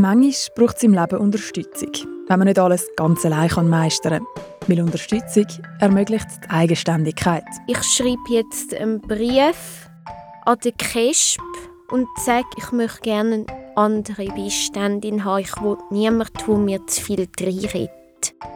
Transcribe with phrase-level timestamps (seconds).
[0.00, 1.90] Manchmal braucht es im Leben Unterstützung,
[2.28, 4.68] wenn man nicht alles ganz allein meistern kann.
[4.68, 5.46] Weil Unterstützung
[5.80, 7.42] ermöglicht die Eigenständigkeit.
[7.66, 9.88] Ich schreibe jetzt einen Brief
[10.44, 11.40] an den KESP
[11.90, 15.42] und sage, ich möchte gerne eine andere Beiständin haben.
[15.42, 17.90] Ich will niemanden, der mir zu viel reinredet.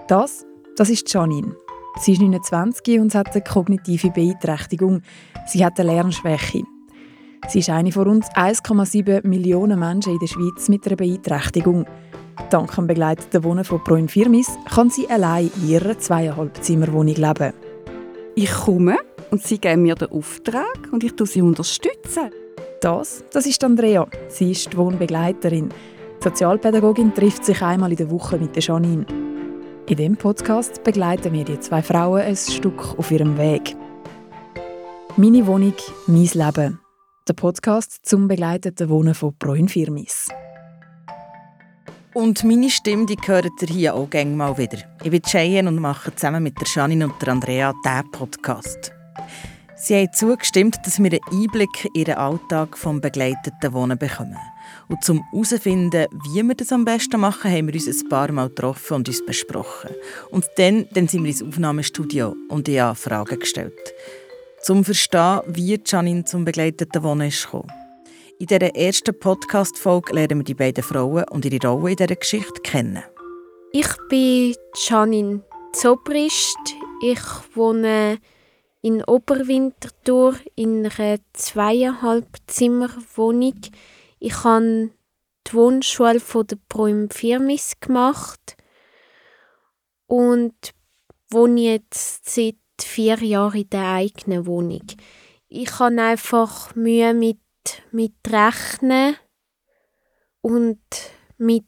[0.07, 0.47] Das,
[0.77, 1.57] das ist Janine.
[1.99, 5.03] Sie ist 29 und hat eine kognitive Beeinträchtigung.
[5.49, 6.63] Sie hat eine Lernschwäche.
[7.49, 11.87] Sie ist eine von rund 1,7 Millionen Menschen in der Schweiz mit einer Beeinträchtigung.
[12.51, 17.53] Dank dem begleiteten Wohnen von Pro Infirmis kann sie allein in ihrer zweieinhalb Zimmerwohnung leben.
[18.35, 18.97] Ich komme
[19.31, 22.31] und sie geben mir den Auftrag und ich sie unterstützen.
[22.81, 24.07] Das, das ist Andrea.
[24.29, 25.69] Sie ist die Wohnbegleiterin.
[26.19, 29.07] Die Sozialpädagogin trifft sich einmal in der Woche mit der Janine.
[29.89, 33.77] In diesem Podcast begleiten wir die zwei Frauen ein Stück auf ihrem Weg.
[35.17, 35.75] Meine Wohnung,
[36.07, 36.82] mein Leben.
[37.29, 40.29] Der Podcast zum begleiteten Wohnen von Pro Infirmis.
[42.15, 44.79] Und meine Stimme, die hört ihr hier auch gerne mal wieder.
[45.05, 48.91] Ich bin Cheyenne und mache zusammen mit der Janine und der Andrea diesen Podcast.
[49.77, 54.39] Sie haben zugestimmt, dass wir einen Einblick in ihren Alltag vom begleiteten Wohnen bekommen.
[54.89, 58.49] Und zum herauszufinden, wie wir das am besten machen, haben wir uns ein paar Mal
[58.49, 59.91] getroffen und uns besprochen.
[60.33, 63.95] Und dann, dann sind wir ins Aufnahmestudio und ich habe Fragen gestellt.
[64.63, 67.49] Zum Verstehen, wie Janine zum begleiteten Wohnen ist.
[68.39, 72.61] In dieser ersten Podcast-Folge lernen wir die beiden Frauen und ihre Rolle in dieser Geschichte
[72.63, 73.03] kennen.
[73.73, 76.77] Ich bin Janine Zobrist.
[77.03, 77.19] Ich
[77.57, 78.19] wohne
[78.83, 83.61] in Oberwinterthur in einer zweieinhalb Zimmer Wohnung.
[84.21, 84.91] Ich habe
[85.45, 88.57] die Wohnschule von der Pro Firmis gemacht
[90.07, 90.55] und
[91.31, 94.87] wohne jetzt seit vier Jahren in der eigenen Wohnung.
[95.49, 97.39] Ich habe einfach Mühe mit
[97.91, 99.17] mit Rechnen
[100.41, 100.81] und
[101.39, 101.65] mit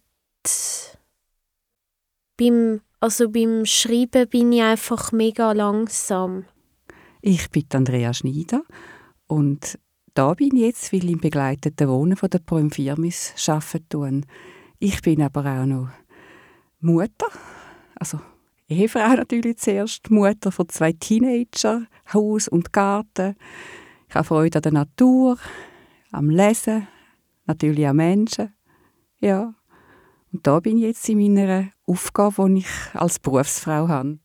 [2.36, 6.44] beim, also beim Schreiben bin ich einfach mega langsam.
[7.20, 8.62] Ich bin Andrea Schneider
[9.26, 9.78] und
[10.14, 14.26] da bin ich jetzt, weil ich im begleiteten Wohnen von der Poem Firmis arbeiten
[14.78, 15.88] Ich bin aber auch noch
[16.80, 17.28] Mutter,
[17.96, 18.20] also
[18.68, 23.36] Ehefrau natürlich zuerst, Mutter von zwei Teenager, Haus und Garten.
[24.08, 25.38] Ich habe Freude an der Natur,
[26.12, 26.88] am Lesen,
[27.46, 28.54] natürlich an Menschen.
[29.20, 29.54] Ja.
[30.32, 34.18] Und da bin ich jetzt in meiner Aufgabe, die ich als Berufsfrau habe.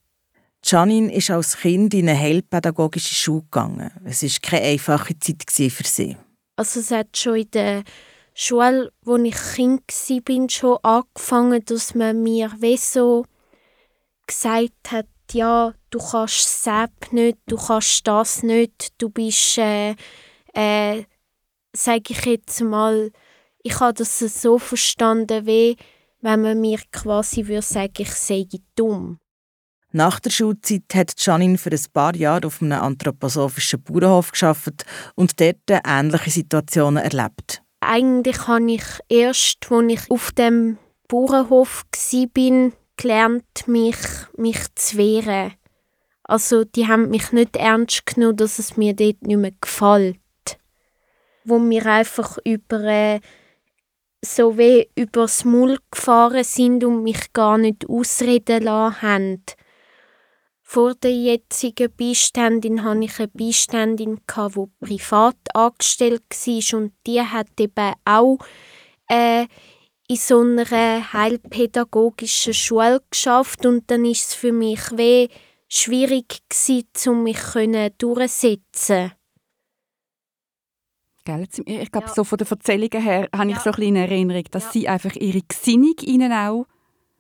[0.64, 3.92] Janine ist als Kind in eine heilpädagogische Schule gegangen.
[4.04, 6.18] Es war keine einfache Zeit für sie.
[6.56, 7.84] Also es hat schon in der
[8.34, 13.26] Schule, wo ich Kind war, schon angefangen, dass man mir wie so
[14.30, 19.96] gesagt hat, ja, du kannst das nicht, du kannst das nicht, du bist äh,
[20.54, 21.04] äh,
[21.76, 23.12] sage ich jetzt mal,
[23.64, 25.76] ich habe das so verstanden, wie
[26.22, 28.46] wenn man mir quasi würde sagen, ich sei
[28.76, 29.20] dumm.
[29.92, 34.86] Nach der Schulzeit hat Janine für ein paar Jahre auf einem anthroposophischen Bauernhof geschafft
[35.16, 37.64] und dort ähnliche Situationen erlebt.
[37.80, 43.98] Eigentlich habe ich erst, als ich auf dem Bauernhof war, gelernt, mich,
[44.38, 45.54] mich zu wehren.
[46.24, 50.20] Also die haben mich nicht ernst genommen, dass es mir dort nicht mehr gefällt
[51.50, 53.20] wo wir einfach über äh,
[54.24, 59.44] so wie übers Maul gefahren sind und mich gar nicht ausreden lassen haben.
[60.62, 67.48] Vor der jetzigen Beiständin hatte ich eine Beiständin, die privat angestellt war und die hat
[67.60, 68.38] eben auch
[69.08, 69.48] äh,
[70.10, 75.30] in so einer heilpädagogischen Schule geschafft und dann ist es für mich wie
[75.68, 77.40] schwierig gewesen, um mich
[78.00, 79.12] durchzusetzen.
[81.26, 81.48] Gell?
[81.66, 82.14] Ich glaube, ja.
[82.14, 84.72] so von den Erzählungen her habe ich so ein eine Erinnerung, dass ja.
[84.72, 86.66] sie einfach ihre Gesinnung ihnen auch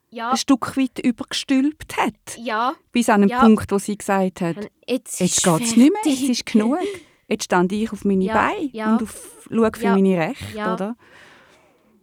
[0.09, 0.31] ja.
[0.31, 2.37] ein Stück weit übergestülpt hat.
[2.39, 2.73] Ja.
[2.91, 6.23] Bis an einen Punkt, wo sie gesagt hat, jetzt, jetzt geht es nicht mehr, jetzt
[6.23, 6.79] ist genug.
[7.27, 10.95] Jetzt stand ich auf meine Beine und auf, schaue für meine Rechte, oder?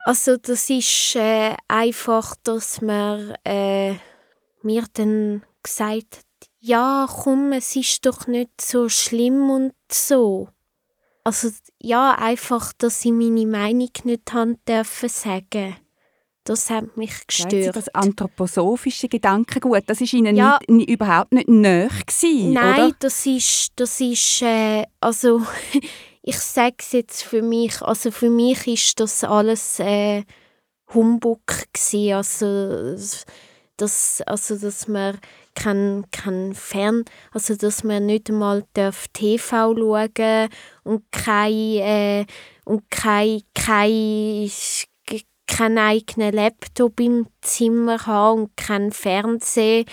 [0.06, 3.94] Also das ist äh, einfach, dass man äh,
[4.62, 10.48] mir dann gesagt hat, ja komm, es ist doch nicht so schlimm und so.
[11.24, 11.48] Also
[11.82, 15.76] ja, einfach, dass ich meine Meinung nicht haben dürfen sagen.
[16.44, 17.74] Das hat mich gestört.
[17.74, 20.60] das anthroposophische Gedankengut, das ist Ihnen ja.
[20.60, 22.96] nicht, nicht, überhaupt nicht näher gewesen, Nein, oder?
[23.00, 25.44] das ist, das ist äh, also
[26.26, 30.24] ich sage es jetzt für mich, also für mich ist das alles äh,
[30.92, 31.40] Humbug
[31.72, 32.96] gewesen, also
[33.76, 35.20] dass, also dass man
[35.54, 40.48] kein, kein Fern, also dass man nicht einmal darf TV schauen
[40.82, 42.26] und kein, äh,
[42.64, 44.50] und kein, kein
[45.46, 49.84] keinen eigenen Laptop im Zimmer haben und keinen Fernseher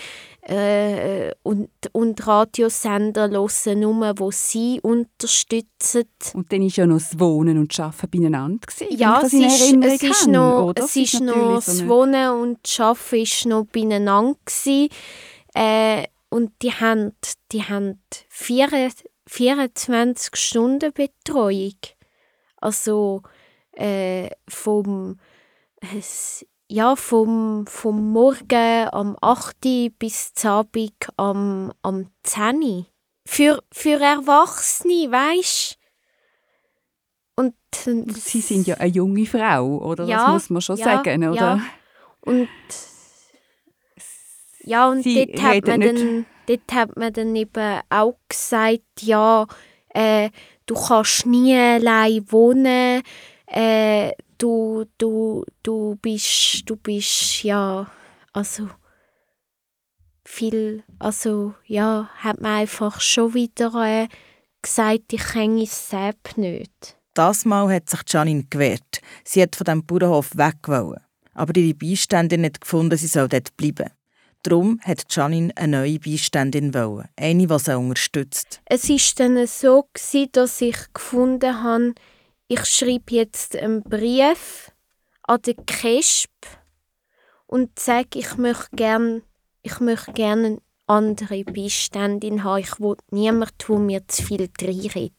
[0.42, 6.04] äh, und, und Radiosender hören, nur wo sie unterstützen.
[6.34, 8.66] Und dann war ja noch das Wohnen und das Arbeiten beieinander.
[8.66, 10.84] Gewesen, ja, es ist, es ist noch, oder?
[10.84, 14.38] es ist, ist noch das so Wohnen und das Arbeiten ist noch beieinander.
[14.44, 14.88] Gewesen.
[15.54, 17.12] Äh, und die haben,
[17.52, 21.76] die haben 24 Stunden Betreuung.
[22.60, 23.22] Also
[23.72, 25.16] äh, vom
[26.68, 29.56] ja, vom, vom Morgen am 8
[29.98, 32.86] bis zum Abend am, am 10
[33.26, 35.78] Für, für Erwachsene, weißt
[37.36, 40.06] Und Sie sind ja eine junge Frau, oder?
[40.06, 41.36] Ja, das muss man schon ja, sagen, oder?
[41.36, 41.60] Ja.
[42.20, 42.48] Und,
[44.62, 49.46] ja, und dort hat, man dann, dort hat man dann eben auch gesagt, ja,
[49.90, 50.30] äh,
[50.66, 53.02] du kannst nie allein wohnen,
[53.46, 57.90] äh, du, du, du bist, du bist, ja,
[58.32, 58.68] also
[60.24, 64.08] viel, also ja, hat man einfach schon wieder äh,
[64.62, 66.96] gesagt, ich kenne es selbst nicht.
[67.14, 69.00] Das Mal hat sich Janine gewehrt.
[69.22, 71.00] Sie hat von dem Bauernhof weg wollen.
[71.32, 73.90] Aber ihre Beiständin hat gefunden, sie soll dort bleiben.
[74.42, 78.60] Darum hat Janine eine neue Beiständin wollen, eine, die sie unterstützt.
[78.66, 79.88] Es war dann so,
[80.32, 81.94] dass ich gefunden habe,
[82.48, 84.70] ich schreibe jetzt einen Brief
[85.22, 86.30] an den KESP
[87.46, 89.22] und sage, ich möchte gerne
[89.66, 92.60] ich möchte gerne eine andere Beiständin haben.
[92.60, 95.12] Ich will niemanden, der mir zu viel reinredet.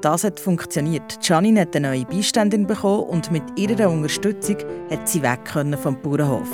[0.00, 1.18] Das hat funktioniert.
[1.20, 4.56] Janine hat eine neue Beiständin bekommen und mit ihrer Unterstützung
[4.88, 6.48] hat sie weg können vom Bauernhof.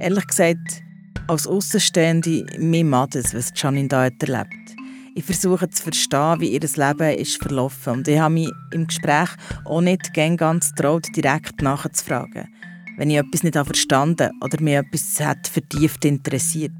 [0.00, 0.82] Ehrlich gesagt,
[1.28, 4.81] als Außenstehende, mir macht es, was Janine da erlebt
[5.14, 7.94] ich versuche zu verstehen, wie ihr Leben ist verlaufen.
[7.94, 9.28] Und ich habe mich im Gespräch
[9.64, 12.48] auch nicht ganz traut, direkt nachzufragen,
[12.96, 16.72] wenn ich etwas nicht verstanden oder mir etwas hat vertieft interessiert.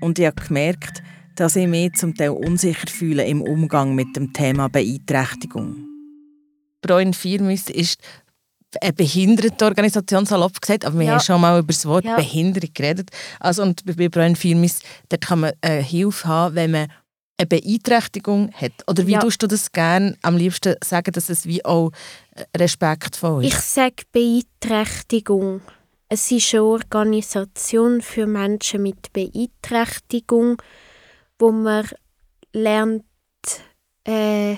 [0.00, 1.02] Und ich habe gemerkt,
[1.36, 5.76] dass ich mich zum Teil unsicher fühle im Umgang mit dem Thema Beeinträchtigung.
[6.80, 7.98] Broin Firmis ist
[8.80, 11.12] eine Behindertenorganisation, salopp gesagt, aber wir ja.
[11.12, 12.16] haben schon mal über das Wort ja.
[12.16, 13.10] Behinderung geredet.
[13.40, 16.88] Also, und bei Broin Firmis, dort kann man eine Hilfe haben, wenn man
[17.36, 18.72] eine Beeinträchtigung hat?
[18.88, 19.20] Oder wie ja.
[19.20, 21.90] tust du das gerne am liebsten sagen, dass es wie auch
[22.34, 23.54] äh, respektvoll ist?
[23.54, 25.60] Ich sage Beeinträchtigung.
[26.08, 30.60] Es ist eine Organisation für Menschen mit Beeinträchtigung,
[31.38, 31.88] wo man
[32.52, 33.04] lernt,
[34.04, 34.56] äh,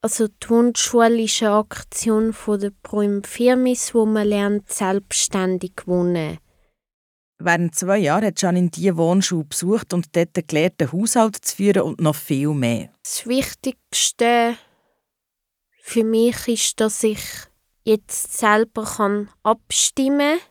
[0.00, 6.38] also die Wunschschule ist eine Aktion von der Pro Firmis, wo man lernt, selbstständig wohnen
[7.38, 11.82] Während zwei Jahren hat Janine diese Wohnschule besucht und dort gelernt, einen Haushalt zu führen
[11.82, 12.90] und noch viel mehr.
[13.02, 14.56] Das Wichtigste
[15.82, 17.20] für mich ist, dass ich
[17.82, 20.48] jetzt selber kann abstimmen kann.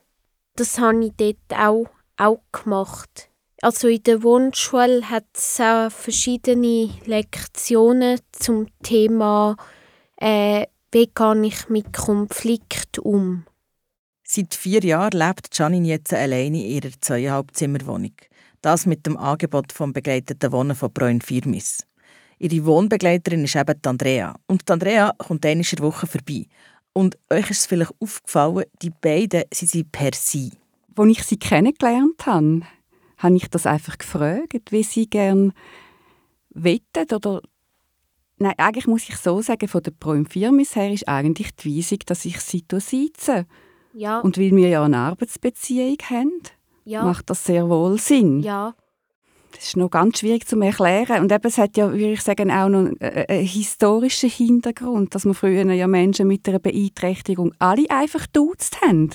[0.55, 3.29] Das habe ich dort auch, auch gemacht.
[3.61, 9.55] Also in der Wohnschule hat es auch verschiedene Lektionen zum Thema,
[10.17, 13.45] äh, wie gehe ich mit Konflikt um.
[14.25, 18.13] Seit vier Jahren lebt Janine jetzt alleine in ihrer zweieinhalb Zimmerwohnung.
[18.61, 21.85] Das mit dem Angebot vom begleiteten Wohnen von Bräun Firmis.
[22.39, 24.35] Ihre Wohnbegleiterin ist eben Andrea.
[24.47, 26.45] Und die Andrea kommt einmal in der Woche vorbei.
[26.93, 30.53] Und euch ist es vielleicht aufgefallen, die beiden sie sind per Sie.
[30.95, 32.61] Als ich sie kennengelernt habe,
[33.17, 35.51] habe ich das einfach gefragt, wie sie gerne
[36.49, 37.41] wettet oder
[38.37, 41.99] Nein, eigentlich muss ich so sagen, von der Bräun Firmis her ist eigentlich die Weisung,
[42.05, 43.45] dass ich sie sitze.
[43.93, 44.19] Ja.
[44.19, 46.41] Und weil wir ja eine Arbeitsbeziehung haben,
[46.85, 47.03] ja.
[47.03, 48.41] macht das sehr wohl Sinn.
[48.41, 48.75] Ja.
[49.53, 51.21] Das ist noch ganz schwierig zu erklären.
[51.21, 55.35] Und eben, es hat ja, würde ich sagen, auch noch einen historischen Hintergrund, dass wir
[55.35, 59.11] früher ja Menschen mit einer Beeinträchtigung alle einfach duzt haben.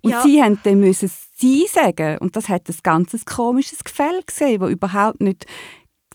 [0.00, 0.22] Und ja.
[0.22, 2.18] sie haben dann müssen sie sagen.
[2.18, 5.44] Und das hat ein ganz komisches Gefälle gesehen, das überhaupt nicht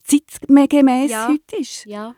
[0.04, 1.28] zeitgemäß ja.
[1.30, 1.86] heute ist.
[1.86, 2.16] Ja.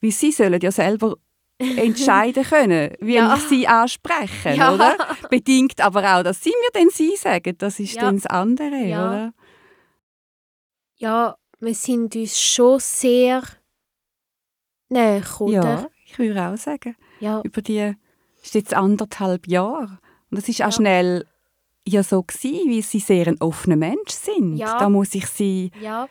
[0.00, 1.16] Weil sie sollen ja selber
[1.58, 3.34] entscheiden können, wie ja.
[3.34, 4.72] ich sie ansprechen, ja.
[4.72, 4.96] oder?
[5.30, 7.56] Bedingt aber auch, dass sie mir dann sie sagen.
[7.58, 8.02] Das ist ja.
[8.02, 9.08] dann das andere, ja.
[9.08, 9.32] oder?
[10.96, 13.42] Ja, wir sind uns schon sehr
[14.88, 15.52] näher, oder?
[15.52, 16.96] Ja, ich würde auch sagen.
[17.20, 17.42] Ja.
[17.42, 17.94] Über die
[18.42, 19.98] ist jetzt anderthalb Jahre.
[20.30, 21.26] Und das ist auch schnell
[21.86, 24.60] ja so gewesen, weil sie sehr ein offener Mensch sind.
[24.60, 26.08] Da muss ich sie, ja.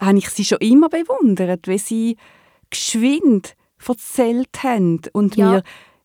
[0.00, 2.16] habe ich sie schon immer bewundert, wie sie
[2.68, 3.56] geschwind
[3.86, 5.50] erzählt haben und ja.
[5.50, 5.62] mir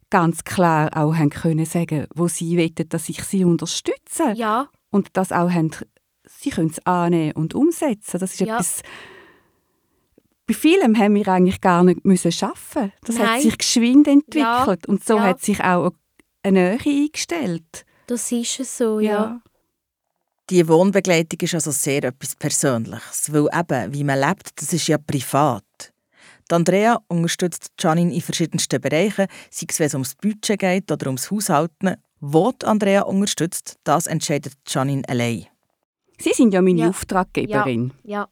[0.10, 4.34] ganz klar auch haben können sagen, wo sie wollen, dass ich sie unterstütze.
[4.36, 4.70] Ja.
[4.92, 5.72] Und das auch haben,
[6.26, 8.20] sie können es annehmen und umsetzen.
[8.20, 8.56] Das ist ja.
[8.56, 8.82] etwas,
[10.48, 12.94] bei vielem haben wir eigentlich gar nicht müssen arbeiten.
[13.04, 13.28] Das Nein.
[13.28, 15.24] hat sich geschwind entwickelt Ja, und so ja.
[15.24, 15.92] hat sich auch
[16.44, 17.86] eine Nähe eingestellt.
[18.08, 19.42] Das ist es so, ja.
[20.52, 25.00] Die Wohnbegleitung ist also sehr etwas Persönliches, weil eben, wie man lebt, das ist ja
[25.00, 25.65] privat.
[26.52, 31.08] Die Andrea unterstützt Janine in verschiedensten Bereichen, sei es, wenn es ums Budget geht oder
[31.08, 31.96] ums Haushalten.
[32.20, 35.48] Wo die Andrea unterstützt, das entscheidet Janine allein.
[36.20, 36.90] Sie sind ja meine Ja.
[36.90, 37.92] Auftraggeberin.
[38.04, 38.28] Ja,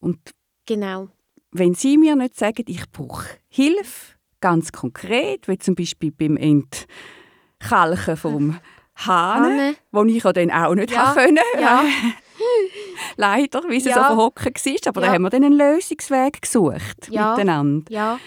[0.00, 0.18] Und
[0.66, 1.08] genau.
[1.50, 8.16] wenn Sie mir nicht sagen, ich brauche Hilfe, ganz konkret, wie zum Beispiel beim Entkalken
[8.16, 8.58] vom
[8.96, 11.14] Hahn, Anne, wo ich ja dann auch nicht Ja, ja.
[11.14, 11.38] können.
[11.60, 11.84] ja.
[13.16, 13.94] Leider, wie es Ja.
[13.94, 14.88] so verhocken war.
[14.88, 15.06] Aber Ja.
[15.08, 17.30] da haben wir dann einen Lösungsweg gesucht Ja.
[17.30, 17.90] miteinander.
[17.90, 18.18] ja,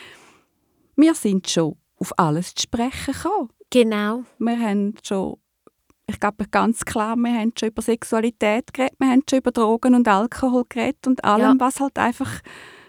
[0.96, 3.50] Wir sind schon auf alles zu sprechen gekommen.
[3.70, 4.24] genau.
[4.40, 5.38] Wir haben schon,
[6.08, 9.96] ich glaube ganz klar, wir haben schon über Sexualität geredet, wir haben schon über Drogen
[9.96, 12.42] und Alkohol geredet und allem, was halt einfach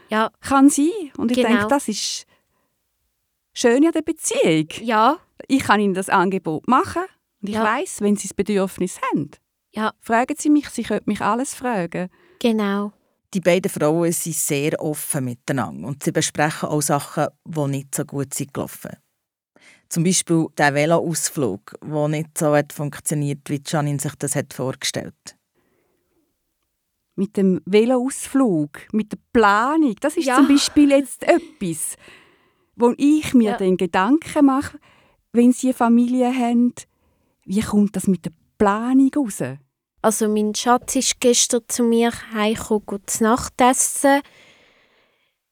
[0.08, 0.88] Ja, kann sein.
[1.18, 1.48] Und ich Genau.
[1.48, 2.26] denke, das ist
[3.52, 4.68] schön an der Beziehung.
[4.82, 5.18] ja,
[5.48, 7.02] Ich kann Ihnen das Angebot machen
[7.42, 7.64] und ich Ja.
[7.64, 9.30] weiß, wenn Sie das Bedürfnis haben.
[9.76, 9.92] Ja.
[10.00, 12.08] Fragen Sie mich, Sie können mich alles fragen.
[12.40, 12.92] genau.
[13.34, 18.04] Die beiden Frauen sind sehr offen miteinander und sie besprechen auch Sachen, die nicht so
[18.04, 18.92] gut sind gelaufen.
[19.88, 25.36] Zum Beispiel der Veloausflug, der nicht so hat funktioniert, wie Janine sich das hat vorgestellt
[27.16, 30.36] Mit dem Veloausflug, mit der Planung, das ist Ja.
[30.36, 31.96] zum Beispiel jetzt etwas,
[32.76, 33.56] wo ich mir Ja.
[33.56, 34.78] den Gedanken mache,
[35.32, 36.72] wenn Sie eine Familie haben,
[37.44, 39.42] wie kommt das mit der Planung raus?
[40.02, 44.20] Also mein Schatz ist gestern zu mir heimgekommen, zu Nacht essen.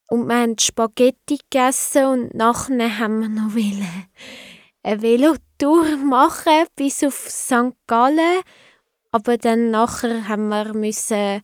[0.08, 3.56] Und wir haben Spaghetti gegessen und nachher haben wir noch
[4.82, 7.74] eine Velotour machen bis auf St.
[7.86, 8.42] Gallen.
[9.10, 11.40] Aber dann nachher haben wir müssen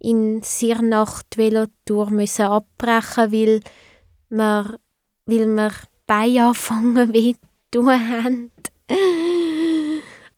[0.00, 3.60] in Sirnach die Velotour abbrechen, weil
[4.30, 4.78] wir,
[5.26, 5.72] weil wir
[6.06, 7.34] Beine anfangen zu
[7.70, 8.50] tun haben.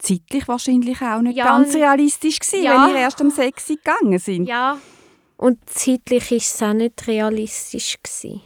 [0.03, 2.85] Zeitlich wahrscheinlich auch nicht Ja, ganz realistisch gewesen, Ja.
[2.87, 4.47] wenn ihr erst um 6 Uhr gegangen sind.
[4.47, 4.77] Ja.
[5.37, 7.97] Und zeitlich war es auch nicht realistisch.
[8.03, 8.41] Gewesen.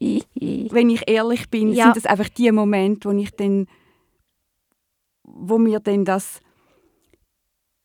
[0.70, 1.84] Wenn ich ehrlich bin, Ja.
[1.86, 3.66] sind das einfach die Momente, wo ich dann,
[5.24, 6.40] wo mir dann das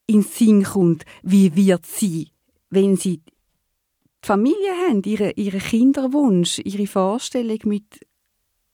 [0.05, 2.29] in den Sinn kommt, wie wird sie,
[2.69, 7.85] wenn sie die Familie haben, ihre, ihre Kinderwunsch, ihre Vorstellung mit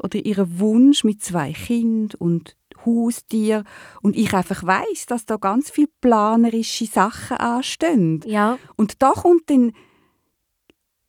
[0.01, 3.63] oder ihren Wunsch mit zwei Kindern und Haustier
[4.01, 8.21] und ich einfach weiß, dass da ganz viele planerische Sachen anstehen.
[8.25, 9.73] Ja, Und da kommt dann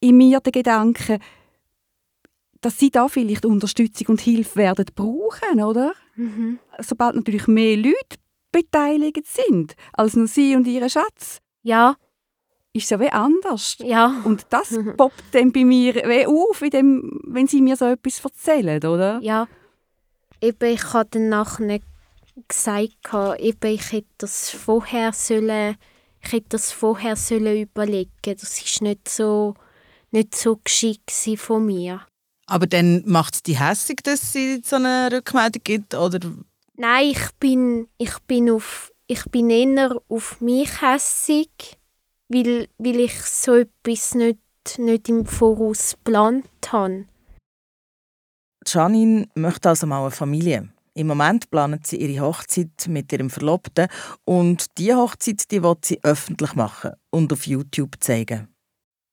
[0.00, 1.18] in mir der Gedanke,
[2.61, 5.92] dass sie da vielleicht Unterstützung und Hilfe werden brauchen, oder?
[6.16, 6.59] mhm.
[6.80, 8.16] Sobald natürlich mehr Leute
[8.52, 11.97] beteiligt sind als nur sie und ihre Schatz, ja,
[12.73, 13.76] ist es ja wie anders.
[13.80, 18.21] ja, Und das poppt dann bei mir wie auf, dem, wenn sie mir so etwas
[18.25, 19.18] erzählen, oder?
[19.23, 19.47] ja.
[20.40, 21.81] Eben, ich habe dann nachher
[22.49, 22.97] gesagt,
[23.38, 25.76] eben, ich hätte das vorher sollen,
[26.23, 28.11] ich hätte das vorher sollen überlegen.
[28.23, 29.55] Das ist nicht so,
[30.11, 32.07] nicht so geschickt von mir.
[32.47, 35.95] Aber dann macht es die hässig, dass sie so eine Rückmeldung gibt?
[35.95, 36.21] Oder
[36.76, 41.49] Nein, ich bin, ich bin, auf, ich bin eher auf mich hässig,
[42.28, 44.38] weil, weil ich so etwas nicht,
[44.78, 47.07] nicht im Voraus geplant habe.
[48.67, 50.69] Janine möchte also mal eine Familie.
[50.95, 53.89] Im Moment planen sie ihre Hochzeit mit ihrem Verlobten
[54.25, 58.49] und diese Hochzeit die will sie öffentlich machen und auf YouTube zeigen.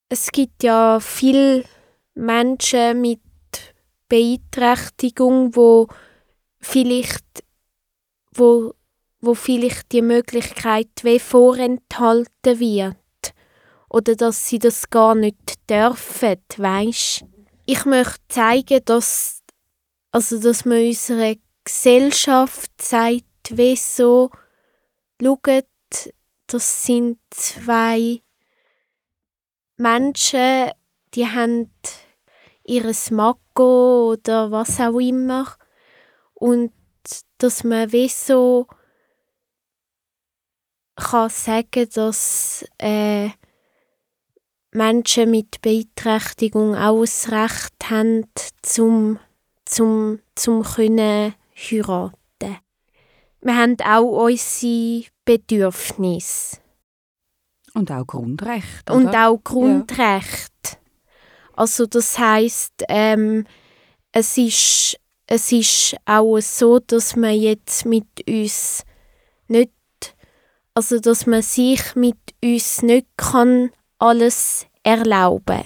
[0.08, 1.66] Es gibt ja viele
[2.16, 3.20] Menschen mit
[4.08, 5.88] Beeinträchtigung, wo
[6.60, 7.44] vielleicht,
[8.34, 8.74] wo,
[9.20, 13.34] wo vielleicht die Möglichkeit wie vorenthalten wird
[13.90, 17.26] oder dass sie das gar nicht dürfen, weisst?
[17.66, 19.43] Ich möchte zeigen, dass
[20.13, 24.29] also dass man unserer Gesellschaft sagt, wie so,
[25.20, 25.65] schaut,
[26.46, 28.22] das sind zwei
[29.75, 30.70] Menschen,
[31.15, 31.74] die haben
[32.63, 35.51] ihres Makko oder was auch immer.
[36.36, 36.72] Und
[37.39, 38.67] dass man wie so
[40.96, 43.29] kann sagen, dass äh,
[44.72, 48.29] Menschen mit Beeinträchtigung auch das Recht haben,
[48.62, 49.20] zum
[49.74, 52.58] zum zum können heiraten.
[53.42, 56.58] Wir haben auch unsere Bedürfnisse.
[57.74, 58.89] Und auch Grundrecht.
[58.89, 59.30] Und oder?
[59.30, 60.80] auch Grundrecht.
[61.53, 63.46] Also das heißt, ähm,
[64.12, 68.84] es ist es ist auch so, dass man jetzt mit uns
[69.48, 69.72] nicht,
[70.74, 75.63] also dass man sich mit uns nicht kann alles erlauben.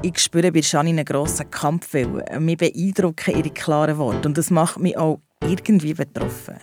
[0.00, 2.44] Ich spüre bei Janine einen grossen Kampfwillen.
[2.44, 6.56] Mich beeindrucken ihre klaren Worte und das macht mich auch irgendwie betroffen.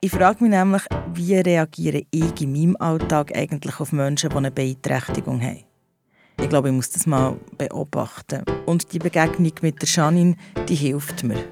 [0.00, 0.82] Ich frage mich nämlich,
[1.14, 5.64] wie reagiere ich in meinem Alltag eigentlich auf Menschen, die eine Beeinträchtigung haben.
[6.40, 8.44] Ich glaube, ich muss das mal beobachten.
[8.66, 10.36] Und die Begegnung mit der Janine,
[10.68, 11.44] die hilft mir.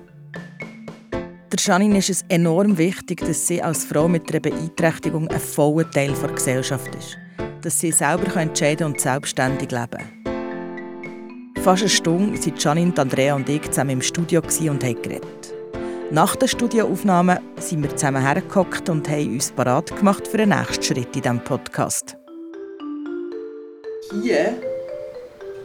[1.12, 5.90] Der Janine ist es enorm wichtig, dass sie als Frau mit einer Beeinträchtigung ein voller
[5.90, 7.16] Teil der Gesellschaft ist.
[7.60, 10.21] Dass sie selber entscheiden und selbstständig leben
[11.62, 15.54] Fast eine Stunde waren Janine, Andrea und ich zusammen im Studio und haben geredet.
[16.10, 20.82] Nach der Studioaufnahme sind wir zusammen hergehockt und haben uns parat gemacht für den nächsten
[20.82, 22.16] Schritt in diesem Podcast.
[24.10, 24.54] Hier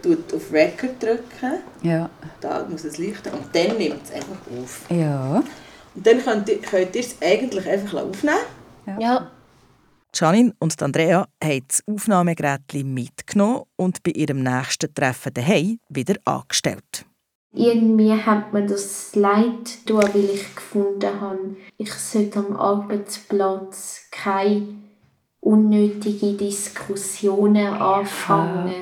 [0.03, 1.63] tut auf Record drücken.
[1.81, 2.11] Ja.
[2.41, 4.81] Da muss es leuchten und dann nimmt es einfach auf.
[4.91, 5.43] Ja.
[5.95, 8.37] Und dann könnt ihr, könnt ihr es eigentlich einfach aufnehmen.
[8.99, 9.31] Ja.
[10.19, 17.05] Janine und Andrea haben das Aufnahmegerät mitgenommen und bei ihrem nächsten Treffen daheim wieder angestellt.
[17.53, 24.67] Irgendwie hat mir das leid tun, weil ich gefunden habe, ich sollte am Arbeitsplatz keine
[25.39, 28.73] unnötigen Diskussionen anfangen.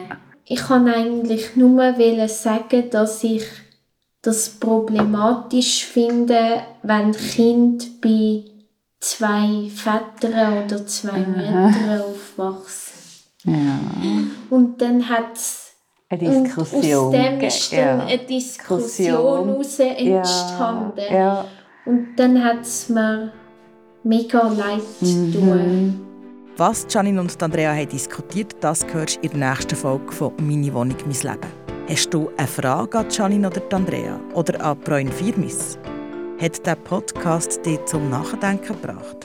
[0.46, 1.96] Ich kann eigentlich nur
[2.30, 3.44] sagen, dass ich
[4.22, 8.55] das problematisch finde, wenn Kinder bei
[9.00, 12.94] zwei Vätern oder zwei Müttern aufwachsen.
[13.46, 13.80] Ja.
[14.50, 15.74] Und dann hat es
[16.10, 17.06] Eine Diskussion.
[17.08, 18.06] aus dem ist dann ja.
[18.06, 19.48] eine Diskussion Diskussion.
[19.50, 21.00] heraus entstanden.
[21.10, 21.16] Ja.
[21.16, 21.46] ja.
[21.86, 23.32] Und dann hat es mir
[24.04, 25.32] mega leid Mhm.
[25.32, 26.02] getan.
[26.58, 30.74] Was Janine und Andrea haben diskutiert, das hörst du in der nächsten Folge von «Meine
[30.74, 31.52] Wohnung, mein Leben».
[31.90, 35.78] Hast du eine Frage an Janine oder Andrea oder an Proin Firmis?
[36.38, 39.16] Hat der Podcast dich zum Nachdenken gebracht?